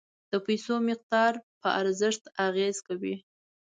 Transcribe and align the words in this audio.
د 0.31 0.33
پیسو 0.45 0.75
مقدار 0.89 1.33
په 1.61 1.69
ارزښت 1.81 2.23
اغیز 2.47 2.77
کوي. 2.87 3.15